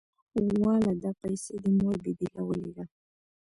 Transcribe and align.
واله 0.63 0.93
دا 1.03 1.11
پيسې 1.21 1.55
دې 1.63 1.71
مور 1.79 1.95
بي 2.03 2.13
بي 2.17 2.27
له 2.35 2.41
ولېږه. 2.47 2.85